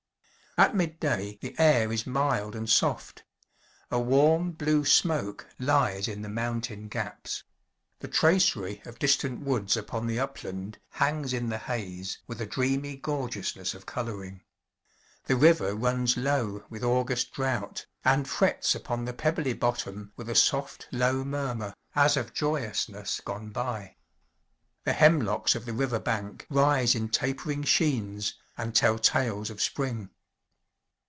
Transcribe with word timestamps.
At 0.57 0.75
mid 0.75 0.99
day 0.99 1.39
the 1.41 1.57
air 1.57 1.93
is 1.93 2.05
mild 2.05 2.57
and 2.57 2.69
soft; 2.69 3.23
a 3.89 3.97
warm, 4.01 4.51
blue 4.51 4.83
smoke 4.83 5.47
lies 5.57 6.09
in 6.09 6.23
the 6.23 6.27
mountain 6.29 6.89
gaps; 6.89 7.45
the 7.99 8.09
tracery 8.09 8.81
of 8.85 8.99
distant 8.99 9.39
woods 9.39 9.77
upon 9.77 10.07
the 10.07 10.19
upland 10.19 10.77
hangs 10.89 11.31
in 11.31 11.47
the 11.47 11.57
haze 11.57 12.17
with 12.27 12.41
a 12.41 12.45
dreamy 12.45 12.97
gorgeousness 12.97 13.73
of 13.73 13.85
coloring. 13.85 14.41
The 15.23 15.37
river 15.37 15.73
runs 15.73 16.17
low 16.17 16.65
with 16.69 16.83
August 16.83 17.31
drought, 17.31 17.85
and 18.03 18.27
frets 18.27 18.75
upon 18.75 19.05
the 19.05 19.13
pebbly 19.13 19.53
bottom 19.53 20.11
with 20.17 20.29
a 20.29 20.35
soft, 20.35 20.85
low 20.91 21.23
murmur, 21.23 21.73
as 21.95 22.17
of 22.17 22.33
joyousness 22.33 23.21
gone 23.23 23.51
by. 23.51 23.95
The 24.83 24.93
hemlocks 24.93 25.55
of 25.55 25.63
the 25.65 25.73
river 25.73 25.99
bank 25.99 26.45
rise 26.49 26.93
in 26.93 27.07
tapering 27.07 27.63
sheens, 27.63 28.33
and 28.57 28.75
tell 28.75 28.99
tales 28.99 29.49
of 29.49 29.61
Spring. 29.61 30.09